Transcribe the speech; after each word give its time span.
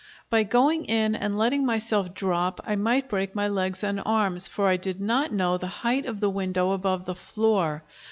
By 0.31 0.41
going 0.41 0.85
in 0.85 1.13
and 1.13 1.37
letting 1.37 1.63
myself 1.63 2.15
drop 2.15 2.59
I 2.65 2.75
might 2.75 3.07
break 3.07 3.35
my 3.35 3.47
legs 3.49 3.83
and 3.83 4.01
arms, 4.03 4.47
for 4.47 4.67
I 4.67 4.75
did 4.77 4.99
not 4.99 5.31
know 5.31 5.57
the 5.59 5.67
height 5.67 6.07
of 6.07 6.19
the 6.21 6.29
window 6.31 6.71
above 6.71 7.05
the 7.05 7.13
floor. 7.13 7.83